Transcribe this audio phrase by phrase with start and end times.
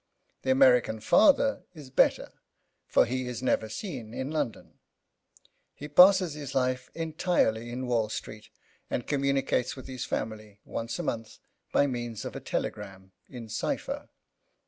[0.41, 2.31] The American father is better,
[2.87, 4.79] for he is never seen in London.
[5.75, 8.49] He passes his life entirely in Wall Street
[8.89, 11.37] and communicates with his family once a month
[11.71, 14.09] by means of a telegram in cipher.